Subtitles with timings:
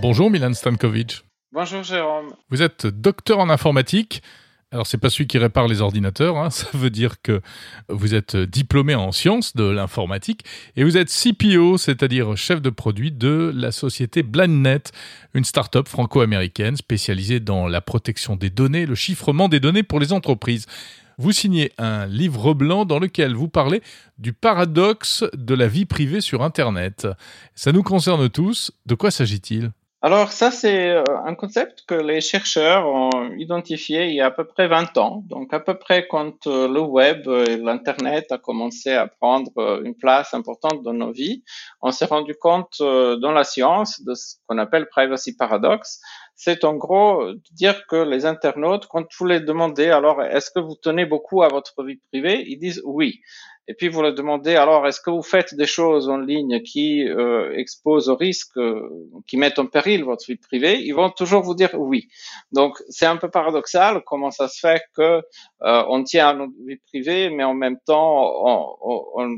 [0.00, 1.24] Bonjour Milan Stankovic.
[1.52, 2.34] Bonjour Jérôme.
[2.50, 4.22] Vous êtes docteur en informatique.
[4.70, 6.50] Alors c'est pas celui qui répare les ordinateurs, hein.
[6.50, 7.40] ça veut dire que
[7.88, 10.44] vous êtes diplômé en sciences de l'informatique
[10.76, 14.92] et vous êtes CPO, c'est-à-dire chef de produit de la société BlindNet,
[15.32, 20.12] une start-up franco-américaine spécialisée dans la protection des données, le chiffrement des données pour les
[20.12, 20.66] entreprises.
[21.18, 23.82] Vous signez un livre blanc dans lequel vous parlez
[24.18, 27.06] du paradoxe de la vie privée sur Internet.
[27.54, 28.72] Ça nous concerne tous.
[28.86, 29.70] De quoi s'agit-il?
[30.04, 34.30] Alors ça, c'est euh, un concept que les chercheurs ont identifié il y a à
[34.30, 35.22] peu près 20 ans.
[35.30, 39.82] Donc à peu près quand euh, le web et l'Internet a commencé à prendre euh,
[39.82, 41.42] une place importante dans nos vies,
[41.80, 46.00] on s'est rendu compte dans la science de ce qu'on appelle privacy paradox.
[46.36, 50.74] C'est en gros dire que les internautes, quand vous les demandez, alors est-ce que vous
[50.74, 53.20] tenez beaucoup à votre vie privée, ils disent oui
[53.66, 57.08] et puis vous leur demandez alors est-ce que vous faites des choses en ligne qui
[57.08, 61.42] euh, exposent au risque, euh, qui mettent en péril votre vie privée, ils vont toujours
[61.42, 62.08] vous dire oui.
[62.52, 65.22] Donc c'est un peu paradoxal comment ça se fait que
[65.62, 69.36] euh, on tient à notre vie privée, mais en même temps on, on, on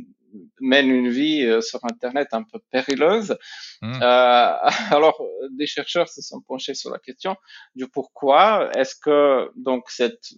[0.60, 3.36] mène une vie euh, sur Internet un peu périleuse.
[3.82, 3.94] Hmm.
[4.02, 4.56] Euh,
[4.90, 7.36] alors, des chercheurs se sont penchés sur la question
[7.74, 8.70] du pourquoi.
[8.76, 10.32] Est-ce que donc cette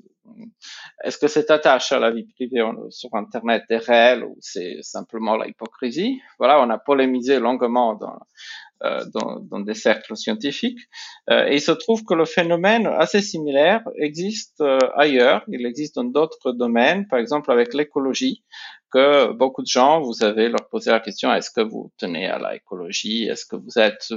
[1.05, 5.37] est-ce que cette attache à la vie privée sur Internet est réelle ou c'est simplement
[5.37, 6.21] la hypocrisie?
[6.39, 8.19] Voilà, on a polémisé longuement dans
[8.85, 10.79] euh, dans, dans, des cercles scientifiques.
[11.31, 15.43] Euh, et il se trouve que le phénomène assez similaire existe euh, ailleurs.
[15.49, 18.45] Il existe dans d'autres domaines, par exemple avec l'écologie,
[18.91, 22.39] que beaucoup de gens, vous avez leur posé la question est-ce que vous tenez à
[22.39, 24.13] l'écologie Est-ce que vous êtes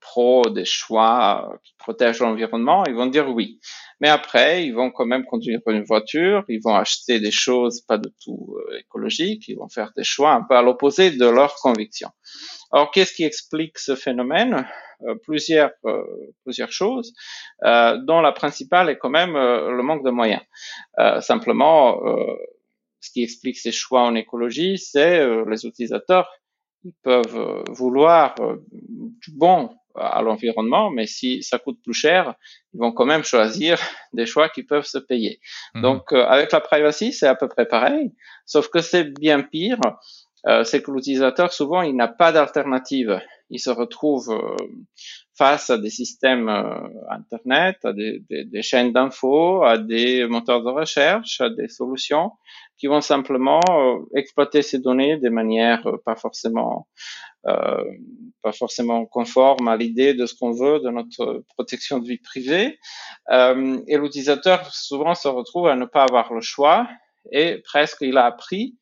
[0.00, 2.84] pro des choix qui protègent l'environnement?
[2.86, 3.60] Ils vont dire oui.
[4.00, 7.98] Mais après, ils vont quand même conduire une voiture, ils vont acheter des choses pas
[7.98, 12.10] du tout écologiques, ils vont faire des choix un peu à l'opposé de leurs convictions.
[12.72, 14.66] Alors, qu'est-ce qui explique ce phénomène?
[15.02, 16.02] Euh, plusieurs, euh,
[16.44, 17.12] plusieurs choses,
[17.64, 20.42] euh, dont la principale est quand même le manque de moyens.
[21.20, 22.00] simplement,
[23.04, 26.28] ce qui explique ces choix en écologie, c'est les utilisateurs
[26.86, 32.34] ils peuvent vouloir du bon à l'environnement, mais si ça coûte plus cher,
[32.74, 33.78] ils vont quand même choisir
[34.12, 35.40] des choix qui peuvent se payer.
[35.74, 35.80] Mmh.
[35.80, 38.12] Donc, avec la privacy, c'est à peu près pareil,
[38.44, 39.80] sauf que c'est bien pire
[40.46, 43.20] euh, c'est que l'utilisateur, souvent, il n'a pas d'alternative.
[43.50, 44.56] Il se retrouve euh,
[45.36, 51.40] face à des systèmes euh, Internet, à des, chaînes d'infos, à des moteurs de recherche,
[51.40, 52.32] à des solutions
[52.76, 53.60] qui vont simplement
[54.16, 56.88] exploiter ces données de manière pas forcément
[57.46, 57.84] euh,
[58.42, 62.78] pas forcément conforme à l'idée de ce qu'on veut de notre protection de vie privée.
[63.30, 66.88] Euh, et l'utilisateur souvent se retrouve à ne pas avoir le choix
[67.32, 68.78] et presque il a appris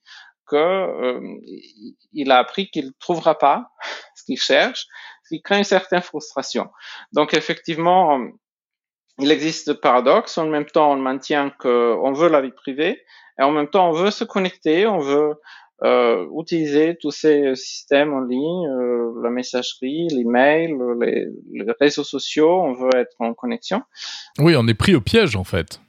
[0.47, 1.21] que euh,
[2.13, 3.69] il a appris qu'il ne trouvera pas
[4.15, 4.87] ce qu'il cherche,
[5.33, 6.69] qui crée une certaine frustration.
[7.13, 8.21] Donc effectivement,
[9.19, 10.37] il existe de paradoxe.
[10.37, 13.01] En même temps, on maintient qu'on veut la vie privée
[13.39, 15.35] et en même temps, on veut se connecter, on veut
[15.85, 22.61] euh, utiliser tous ces systèmes en ligne, euh, la messagerie, l'email, les, les réseaux sociaux,
[22.61, 23.83] on veut être en connexion.
[24.39, 25.81] Oui, on est pris au piège en fait.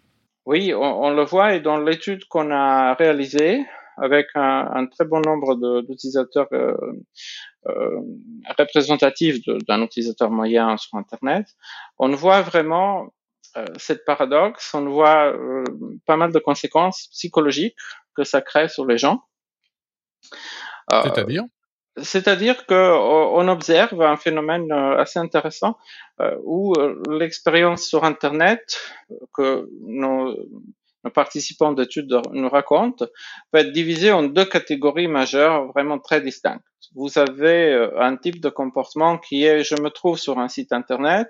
[0.45, 3.65] Oui, on, on le voit et dans l'étude qu'on a réalisée,
[3.97, 6.75] avec un, un très bon nombre d'utilisateurs euh,
[7.67, 8.01] euh,
[8.57, 11.47] représentatifs d'un utilisateur moyen sur Internet,
[11.97, 13.13] on voit vraiment
[13.55, 15.63] euh, cette paradoxe, on voit euh,
[16.05, 17.77] pas mal de conséquences psychologiques
[18.15, 19.23] que ça crée sur les gens.
[20.91, 21.43] C'est-à-dire?
[22.01, 25.77] c'est-à-dire qu'on observe un phénomène assez intéressant
[26.43, 26.73] où
[27.09, 28.81] l'expérience sur Internet
[29.33, 30.35] que nos
[31.03, 33.05] nos participants d'études nous racontent,
[33.51, 36.63] peut être divisé en deux catégories majeures vraiment très distinctes.
[36.95, 40.71] Vous avez euh, un type de comportement qui est je me trouve sur un site
[40.71, 41.27] internet,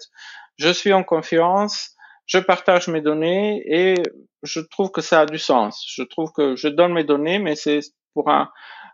[0.57, 1.95] je suis en confiance,
[2.25, 3.95] je partage mes données et
[4.43, 5.83] je trouve que ça a du sens.
[5.87, 7.79] Je trouve que je donne mes données, mais c'est
[8.13, 8.49] pour un,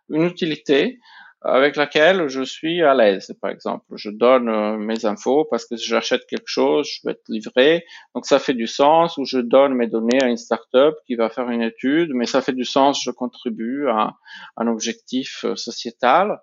[0.09, 0.99] une utilité
[1.41, 3.33] avec laquelle je suis à l'aise.
[3.41, 7.29] Par exemple, je donne euh, mes infos parce que j'achète quelque chose, je vais être
[7.29, 7.85] livré.
[8.13, 11.29] Donc ça fait du sens ou je donne mes données à une startup qui va
[11.29, 14.15] faire une étude, mais ça fait du sens, je contribue à,
[14.57, 16.39] un objectif euh, sociétal.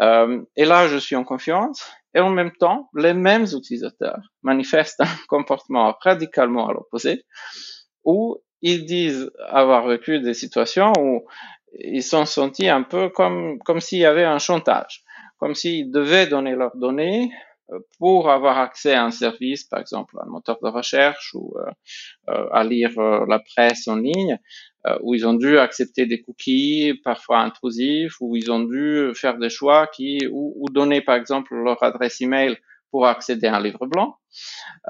[0.00, 1.82] Euh, et là, je suis en confiance.
[2.14, 7.24] Et en même temps, les mêmes utilisateurs manifestent un comportement radicalement à l'opposé,
[8.04, 11.24] où ils disent avoir vécu des situations où
[11.78, 15.02] ils sont sentis un peu comme, comme s'il y avait un chantage,
[15.38, 17.32] comme s'ils devaient donner leurs données
[17.70, 21.70] euh, pour avoir accès à un service, par exemple un moteur de recherche ou euh,
[22.30, 24.38] euh à lire euh, la presse en ligne.
[25.02, 29.48] où ils ont dû accepter des cookies parfois intrusifs, où ils ont dû faire des
[29.48, 32.56] choix qui ou, ou donner par exemple leur adresse email
[32.90, 34.16] pour accéder à un livre blanc,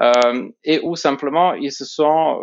[0.01, 2.41] euh, et où simplement ils se sont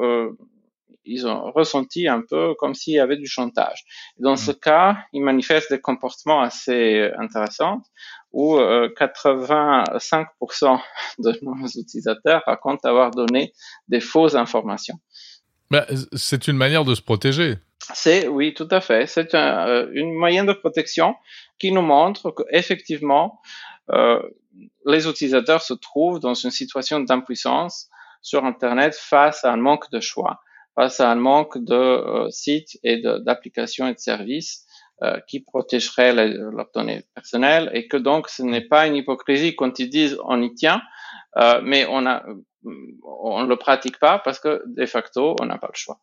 [1.05, 3.85] ils ont ressenti un peu comme s'il y avait du chantage.
[4.19, 4.57] Dans ce mmh.
[4.57, 7.83] cas, ils manifestent des comportements assez intéressants
[8.33, 10.77] où 85% euh,
[11.19, 13.53] de nos utilisateurs racontent avoir donné
[13.89, 14.99] des fausses informations.
[15.71, 17.59] Bah, c'est une manière de se protéger.
[17.95, 19.07] C'est oui, tout à fait.
[19.07, 21.17] C'est un, euh, une moyen de protection
[21.59, 23.41] qui nous montre qu'effectivement,
[23.91, 24.21] euh,
[24.87, 27.89] les utilisateurs se trouvent dans une situation d'impuissance
[28.23, 30.41] sur Internet face à un manque de choix,
[30.75, 34.67] face à un manque de euh, sites et d'applications et de services
[35.03, 39.79] euh, qui protégeraient leurs données personnelles et que donc ce n'est pas une hypocrisie quand
[39.79, 40.83] ils disent on y tient,
[41.37, 42.25] euh, mais on a
[43.03, 46.01] on le pratique pas parce que de facto on n'a pas le choix.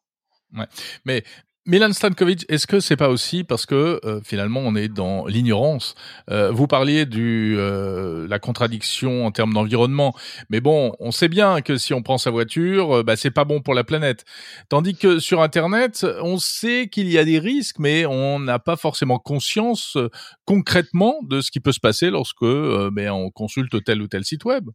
[0.58, 0.66] Ouais.
[1.06, 1.24] Mais
[1.70, 5.96] Milan Stankovic, est-ce que c'est pas aussi parce que euh, finalement on est dans l'ignorance?
[6.32, 10.16] Euh, Vous parliez du euh, la contradiction en termes d'environnement,
[10.50, 13.60] mais bon, on sait bien que si on prend sa voiture, bah, c'est pas bon
[13.60, 14.24] pour la planète.
[14.70, 18.78] Tandis que sur Internet, on sait qu'il y a des risques, mais on n'a pas
[18.78, 19.98] forcément conscience
[20.46, 24.46] concrètement de ce qui peut se passer lorsque ben, on consulte tel ou tel site
[24.46, 24.70] web.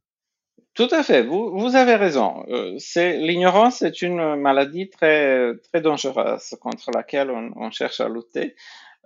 [0.75, 2.45] Tout à fait, vous, vous avez raison.
[2.49, 8.09] Euh, c'est l'ignorance est une maladie très très dangereuse contre laquelle on, on cherche à
[8.09, 8.57] lutter.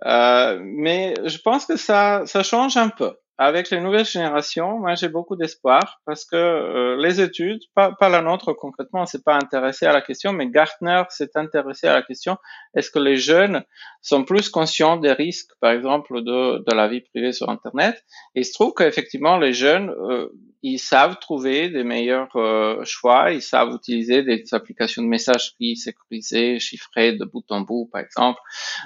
[0.05, 4.95] Euh, mais je pense que ça ça change un peu avec les nouvelles générations, moi
[4.95, 9.21] j'ai beaucoup d'espoir parce que euh, les études, pas, pas la nôtre concrètement, on s'est
[9.21, 12.37] pas intéressé à la question, mais Gartner s'est intéressé à la question
[12.73, 13.63] est-ce que les jeunes
[14.01, 18.03] sont plus conscients des risques, par exemple, de, de la vie privée sur Internet?
[18.33, 20.29] Et il se trouve qu'effectivement les jeunes, euh,
[20.63, 26.59] ils savent trouver des meilleurs euh, choix, ils savent utiliser des applications de messagerie sécurisées,
[26.59, 28.39] chiffrées de bout en bout, par exemple,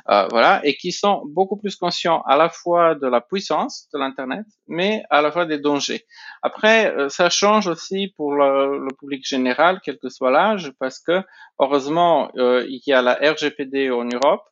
[0.06, 4.41] voilà, et qui sont beaucoup plus conscients à la fois de la puissance de l'Internet
[4.68, 6.06] mais à la fois des dangers.
[6.42, 11.22] Après, euh, ça change aussi pour le, public général, quel que soit l'âge, parce que
[11.60, 14.44] heureusement, euh, il y a la RGPD en Europe,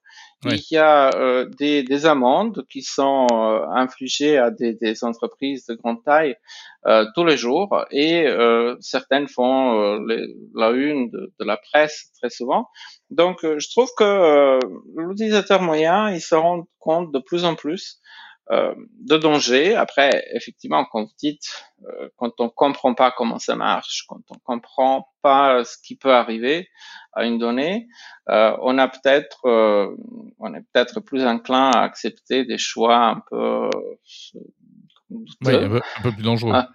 [0.45, 3.27] il y a euh, des, des, amendes qui sont
[3.75, 6.35] infligées à des, des, entreprises de grande taille
[7.13, 8.25] tous les jours et
[8.79, 9.99] certaines font
[10.55, 12.69] la une de, de, la presse très souvent.
[13.09, 14.59] Donc, je trouve que
[14.95, 17.99] l'utilisateur moyen, il se rend compte de plus en plus
[18.51, 19.75] euh, de danger.
[19.75, 24.39] Après, effectivement, quand vous dites, euh, quand on comprend pas comment ça marche, quand on
[24.43, 26.67] comprend pas ce qui peut arriver
[27.13, 27.87] à une donnée,
[28.29, 29.45] euh, on a peut-être,
[30.39, 33.69] on est peut-être plus enclin à accepter des choix un peu
[35.11, 35.69] oui, un
[36.01, 36.53] peu, plus dangereux.
[36.55, 36.69] Ah,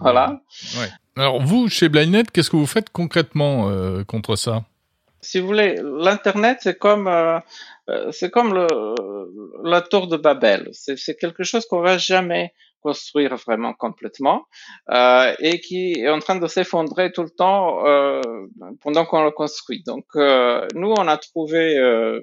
[0.00, 0.42] voilà.
[0.78, 0.88] Ouais.
[1.16, 3.70] Alors vous, chez Blindnet, qu'est-ce que vous faites concrètement
[4.06, 4.64] contre ça?
[5.20, 7.40] Si vous voulez, l'internet c'est comme euh,
[8.10, 8.66] c'est comme le,
[9.64, 10.68] la tour de Babel.
[10.72, 14.46] C'est quelque chose qu'on va jamais construire vraiment complètement
[14.90, 18.20] euh, et qui est en train de s'effondrer tout le temps euh,
[18.80, 19.82] pendant qu'on le construit.
[19.84, 22.20] Donc euh, nous, on a trouvé euh,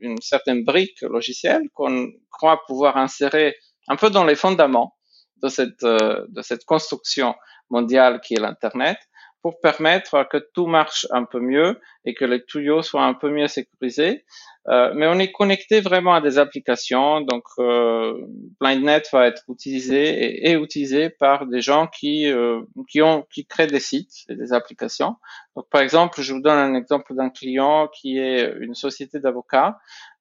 [0.00, 3.56] une certaine brique logicielle qu'on croit pouvoir insérer
[3.88, 4.96] un peu dans les fondements
[5.42, 7.34] de cette, de cette construction
[7.70, 8.98] mondiale qui est l'Internet
[9.42, 13.30] pour permettre que tout marche un peu mieux et que les tuyaux soient un peu
[13.30, 14.24] mieux sécurisés.
[14.68, 18.20] Euh, mais on est connecté vraiment à des applications, donc euh,
[18.60, 23.68] BlindNet va être utilisé et, utilisé par des gens qui euh, qui ont qui créent
[23.68, 25.16] des sites et des applications.
[25.54, 29.78] Donc par exemple, je vous donne un exemple d'un client qui est une société d'avocats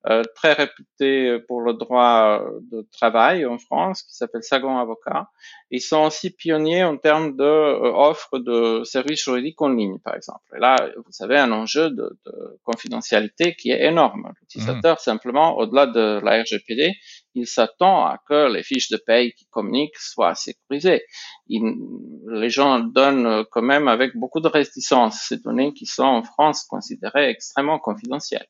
[0.07, 2.39] euh, très réputé pour le droit
[2.71, 5.31] de travail en France, qui s'appelle Sagon Avocat.
[5.71, 10.15] Ils sont aussi pionniers en termes de euh, offres de services juridiques en ligne, par
[10.15, 10.43] exemple.
[10.55, 14.31] Et là, vous avez un enjeu de, de confidentialité qui est énorme.
[14.41, 14.99] L'utilisateur, mmh.
[14.99, 16.93] simplement, au-delà de la RGPD,
[17.35, 21.03] il s'attend à que les fiches de paye qui communiquent soient sécurisées.
[21.49, 26.63] les gens donnent quand même avec beaucoup de réticence ces données qui sont en France
[26.63, 28.47] considérées extrêmement confidentielles.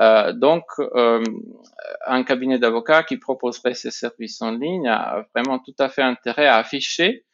[0.00, 1.22] Euh, donc, euh,
[2.06, 6.46] un cabinet d'avocats qui proposerait ces services en ligne a vraiment tout à fait intérêt
[6.46, 7.24] à afficher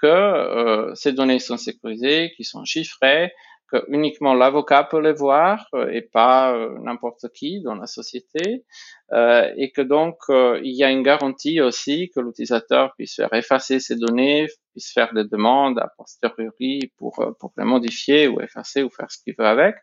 [0.00, 3.32] que euh, ces données sont sécurisées, qui sont chiffrées,
[3.74, 8.64] que uniquement l'avocat peut les voir euh, et pas euh, n'importe qui dans la société,
[9.12, 13.80] euh, et que donc il y a une garantie aussi que l'utilisateur puisse faire effacer
[13.80, 18.90] ces données, puisse faire des demandes a posteriori pour pour les modifier ou effacer ou
[18.90, 19.76] faire ce qu'il veut avec.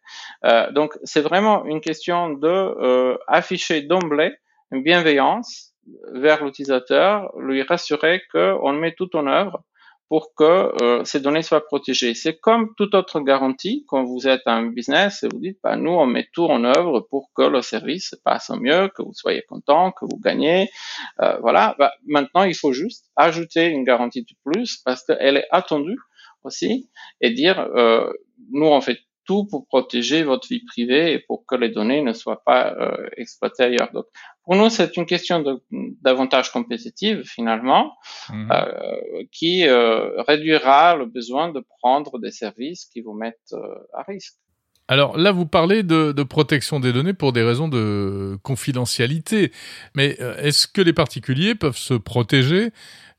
[0.74, 4.34] donc c'est vraiment une question de afficher d'emblée
[4.72, 5.74] une bienveillance
[6.14, 9.64] vers l'utilisateur, lui rassurer qu'on met tout en œuvre
[10.12, 12.16] pour que euh, ces données soient protégées.
[12.16, 15.92] C'est comme toute autre garantie quand vous êtes un business et vous dites, bah, nous,
[15.92, 19.14] on met tout en œuvre pour que le service se passe au mieux, que vous
[19.14, 20.70] soyez content, que vous gagnez.
[21.22, 21.78] Euh, voilà.
[21.80, 25.98] Bah, maintenant, il faut juste ajouter une garantie de plus parce qu'elle est attendue
[26.44, 26.90] aussi
[27.22, 28.12] et dire, euh,
[28.52, 29.00] nous, on fait
[29.32, 33.08] tout pour protéger votre vie privée et pour que les données ne soient pas euh,
[33.16, 33.90] exploitées ailleurs.
[33.94, 34.06] Donc,
[34.44, 35.62] pour nous, c'est une question
[36.02, 37.94] d'avantage compétitif finalement,
[38.30, 38.52] mhm.
[38.52, 43.56] euh, qui euh, réduira le besoin de prendre des services qui vous mettent
[43.94, 44.36] à risque.
[44.90, 49.54] Alors là, vous parlez de, de, protection des données pour des raisons de confidentialité,
[49.96, 52.72] mais est-ce que les particuliers peuvent se protéger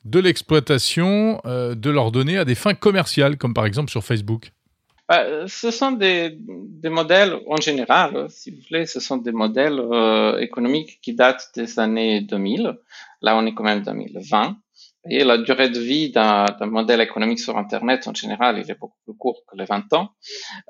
[0.04, 4.52] de l'exploitation de leurs données à des fins commerciales, comme par exemple sur Facebook?
[5.12, 9.78] Bah, ce sont des, des, modèles, en général, si vous voulez, ce sont des modèles
[9.78, 12.78] euh, économiques qui datent des années 2000.
[13.20, 14.56] Là, on est quand même 2020.
[15.10, 18.96] Et la durée de vie d'un modèle économique sur Internet, en général, il est beaucoup
[19.04, 20.12] plus court que les 20 ans.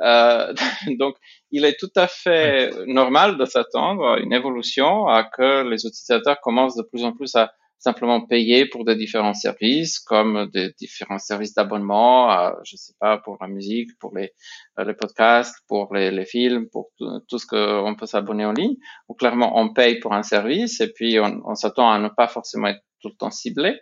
[0.01, 0.53] Euh,
[0.99, 1.15] donc,
[1.53, 6.41] il est tout à fait normal de s'attendre à une évolution, à que les utilisateurs
[6.41, 11.19] commencent de plus en plus à simplement payer pour des différents services, comme des différents
[11.19, 14.33] services d'abonnement, euh, je sais pas, pour la musique, pour les,
[14.79, 18.77] euh, podcasts, pour les, films, pour tout, ce qu'on peut s'abonner en ligne.
[19.09, 22.69] Ou clairement, on paye pour un service et puis on s'attend à ne pas forcément
[22.69, 23.81] être tout le temps ciblé.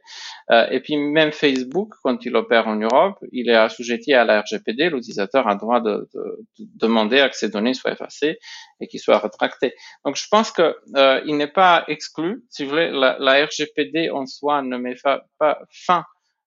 [0.51, 4.41] Euh, et puis même Facebook, quand il opère en Europe, il est assujetti à la
[4.41, 4.91] RGPD.
[4.91, 8.39] L'utilisateur a le droit de, de, de, demander à que ses données soient effacées
[8.81, 9.75] et qu'ils soient rétractées.
[10.05, 12.45] Donc je pense que euh, il n'est pas exclu.
[12.49, 14.97] Si vous voulez, la, la RGPD en soi ne met
[15.39, 16.05] pas fin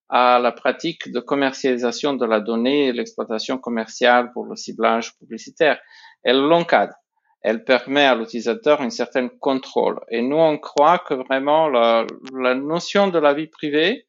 [0.10, 5.80] à la pratique de commercialisation de la donnée et l'exploitation commerciale pour le ciblage publicitaire.
[6.24, 6.94] Elle l'encadre
[7.44, 10.00] elle permet à l'utilisateur une certaine contrôle.
[10.10, 14.08] Et nous, on croit que vraiment la, la notion de la vie privée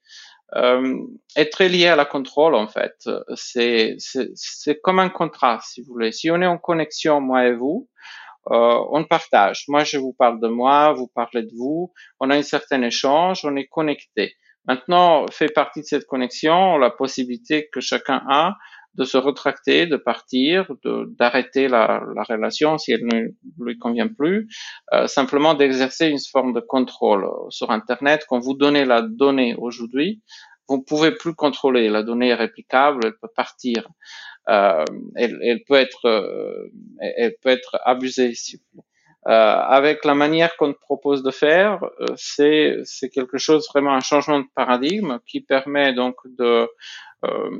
[0.55, 0.97] euh,
[1.35, 2.95] est très liée à la contrôle, en fait.
[3.35, 6.12] C'est, c'est, comme un contrat, si vous voulez.
[6.12, 7.88] Si on est en connexion, moi et vous,
[8.53, 9.64] euh, on partage.
[9.67, 11.93] Moi, je vous parle de moi, vous parlez de vous.
[12.21, 14.37] On a un certain échange, on est connecté.
[14.67, 18.55] Maintenant, fait partie de cette connexion la possibilité que chacun a
[18.94, 20.70] de se retracter, de partir,
[21.18, 24.48] d'arrêter la, la, relation si elle ne lui convient plus,
[24.92, 28.24] euh, simplement d'exercer une forme de contrôle sur Internet.
[28.28, 30.22] Quand vous donnez la donnée aujourd'hui,
[30.68, 31.88] vous ne pouvez plus contrôler.
[31.88, 33.88] La donnée est réplicable, elle peut partir,
[34.48, 34.84] euh,
[35.16, 36.70] elle, elle, peut être, euh,
[37.00, 38.34] elle peut être abusée.
[38.34, 38.60] Si
[39.26, 44.00] euh, avec la manière qu'on propose de faire, euh, c'est c'est quelque chose vraiment un
[44.00, 46.68] changement de paradigme qui permet donc de
[47.24, 47.50] euh,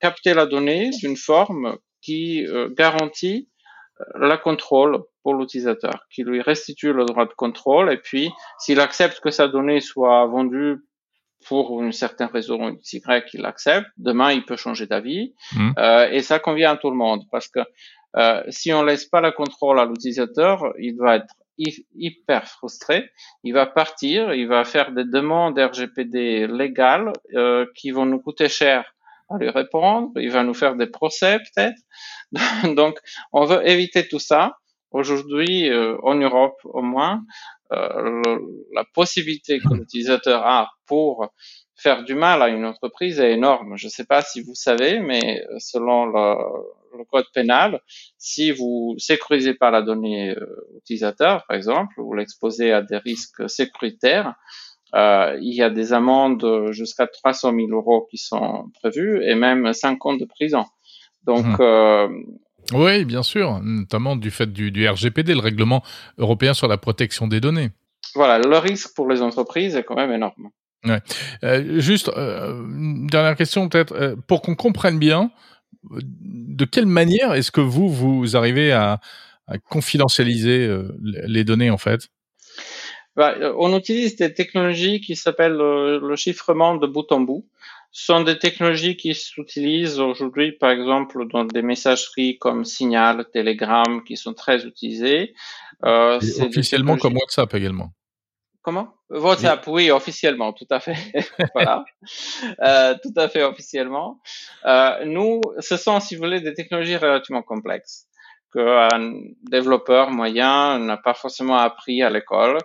[0.00, 3.48] capter la donnée d'une forme qui euh, garantit
[4.00, 8.80] euh, la contrôle pour l'utilisateur, qui lui restitue le droit de contrôle, et puis s'il
[8.80, 10.78] accepte que sa donnée soit vendue
[11.46, 15.70] pour une certaine raison Y, il accepte, demain il peut changer d'avis, mmh.
[15.78, 17.60] euh, et ça convient à tout le monde, parce que
[18.16, 21.34] euh, si on laisse pas la contrôle à l'utilisateur, il va être
[21.94, 23.10] hyper frustré,
[23.44, 28.48] il va partir, il va faire des demandes RGPD légales euh, qui vont nous coûter
[28.48, 28.94] cher
[29.30, 31.80] à lui répondre, il va nous faire des procès peut-être.
[32.76, 32.98] Donc,
[33.32, 34.56] on veut éviter tout ça.
[34.90, 37.22] Aujourd'hui, euh, en Europe au moins,
[37.72, 38.22] euh,
[38.74, 41.28] la possibilité que l'utilisateur a pour
[41.76, 43.76] faire du mal à une entreprise est énorme.
[43.76, 47.80] Je ne sais pas si vous savez, mais selon le, code pénal,
[48.18, 53.48] si vous sécurisez pas la donnée euh, utilisateur, par exemple, vous l'exposez à des risques
[53.48, 54.34] sécuritaires,
[54.94, 59.72] euh, il y a des amendes jusqu'à 300 000 euros qui sont prévues et même
[59.72, 60.64] 5 ans de prison.
[61.24, 61.56] Donc, mmh.
[61.60, 62.08] euh,
[62.72, 65.82] oui, bien sûr, notamment du fait du, du, RGPD, le règlement
[66.18, 67.70] européen sur la protection des données.
[68.14, 70.50] Voilà, le risque pour les entreprises est quand même énorme.
[70.84, 71.00] Ouais.
[71.44, 72.64] Euh, juste, euh,
[73.06, 75.30] dernière question peut-être, pour qu'on comprenne bien,
[75.90, 79.00] de quelle manière est-ce que vous, vous arrivez à,
[79.46, 80.68] à confidentialiser
[81.00, 82.08] les données en fait?
[83.16, 87.46] On utilise des technologies qui s'appellent le, le, chiffrement de bout en bout.
[87.92, 94.04] Ce sont des technologies qui s'utilisent aujourd'hui, par exemple, dans des messageries comme Signal, Telegram,
[94.04, 95.34] qui sont très utilisées.
[95.84, 97.92] Euh, officiellement comme WhatsApp également.
[98.62, 98.94] Comment?
[99.08, 99.84] WhatsApp, oui.
[99.84, 100.94] oui, officiellement, tout à fait.
[101.54, 101.84] voilà,
[102.62, 104.20] euh, tout à fait officiellement.
[104.66, 108.06] Euh, nous, ce sont, si vous voulez, des technologies relativement complexes
[108.52, 112.58] qu'un développeur moyen n'a pas forcément appris à l'école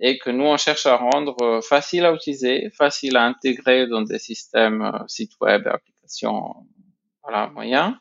[0.00, 4.02] et que nous, on cherche à rendre euh, facile à utiliser, facile à intégrer dans
[4.02, 6.54] des systèmes, euh, sites web, applications,
[7.22, 7.94] voilà, moyens.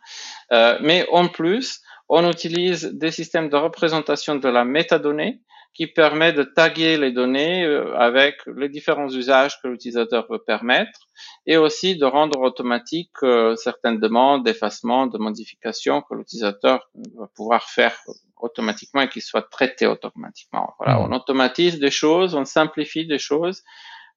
[0.52, 5.42] Euh, mais en plus, on utilise des systèmes de représentation de la métadonnée
[5.78, 11.00] qui permet de taguer les données euh, avec les différents usages que l'utilisateur veut permettre
[11.46, 17.70] et aussi de rendre automatique euh, certaines demandes d'effacement, de modification que l'utilisateur va pouvoir
[17.70, 17.96] faire
[18.38, 20.74] automatiquement et qui soient traitées automatiquement.
[20.80, 21.12] Voilà, mmh.
[21.12, 23.62] on automatise des choses, on simplifie des choses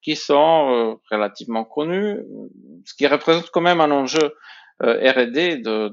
[0.01, 2.21] qui sont euh, relativement connues,
[2.87, 4.35] ce qui représente quand même un enjeu
[4.81, 5.93] R&D de,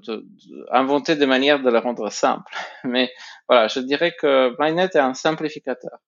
[0.71, 2.53] inventer des manières de les rendre simples.
[2.83, 3.11] Mais
[3.47, 5.99] voilà, je dirais que BlindNet est un simplificateur.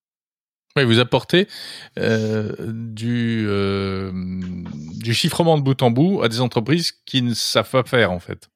[0.75, 1.47] Oui, vous apportez
[1.97, 7.83] euh, euh, du chiffrement de bout en bout à des entreprises qui ne savent pas
[7.83, 8.49] faire en fait.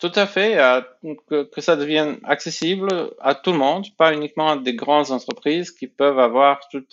[0.00, 0.80] Tout à fait, euh,
[1.28, 2.88] que, ça devienne accessible
[3.20, 6.88] à tout le monde, pas uniquement à des grandes entreprises qui peuvent avoir toute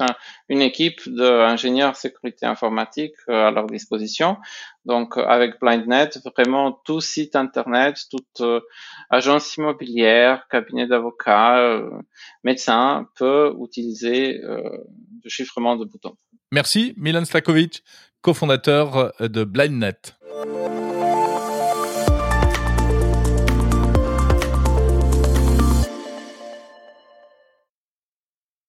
[0.49, 4.35] une équipe d'ingénieurs sécurité informatique euh, à leur disposition.
[4.83, 8.59] Donc, avec BlindNet, vraiment tout site internet, toute euh,
[9.09, 11.81] agence immobilière, cabinet d'avocats,
[12.43, 16.15] médecin peut utiliser le chiffrement de boutons.
[16.51, 17.83] Merci, Milan Slakovic,
[18.21, 20.17] cofondateur de BlindNet.